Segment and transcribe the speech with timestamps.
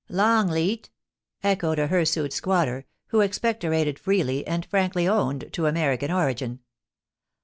[0.25, 0.89] 'Longleat !*
[1.43, 6.57] echoed a hirsute squatter, who expectorated freely, and frankly owned to American origin.